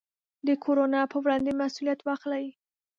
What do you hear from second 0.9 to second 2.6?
پر وړاندې مسوولیت واخلئ.